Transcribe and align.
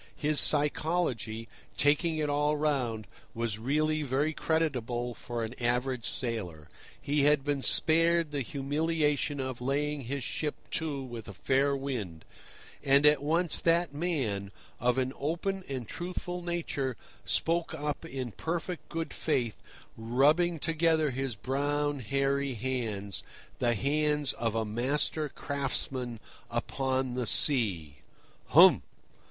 His 0.17 0.39
psychology, 0.39 1.47
taking 1.77 2.17
it 2.17 2.27
all 2.27 2.57
round, 2.57 3.05
was 3.35 3.59
really 3.59 4.01
very 4.01 4.33
creditable 4.33 5.13
for 5.13 5.43
an 5.43 5.53
average 5.61 6.09
sailor. 6.09 6.69
He 6.99 7.25
had 7.25 7.43
been 7.43 7.61
spared 7.61 8.31
the 8.31 8.41
humiliation 8.41 9.39
of 9.39 9.61
laying 9.61 10.01
his 10.01 10.23
ship 10.23 10.55
to 10.71 11.03
with 11.03 11.27
a 11.27 11.35
fair 11.35 11.75
wind; 11.77 12.25
and 12.83 13.05
at 13.05 13.21
once 13.21 13.61
that 13.61 13.93
man, 13.93 14.49
of 14.79 14.97
an 14.97 15.13
open 15.19 15.63
and 15.69 15.87
truthful 15.87 16.41
nature, 16.41 16.97
spoke 17.23 17.75
up 17.75 18.03
in 18.03 18.31
perfect 18.31 18.89
good 18.89 19.13
faith, 19.13 19.57
rubbing 19.95 20.57
together 20.57 21.11
his 21.11 21.35
brown, 21.35 21.99
hairy 21.99 22.55
hands—the 22.55 23.75
hands 23.75 24.33
of 24.33 24.55
a 24.55 24.65
master 24.65 25.29
craftsman 25.29 26.19
upon 26.49 27.13
the 27.13 27.27
sea: 27.27 27.97
"Humph! 28.47 28.81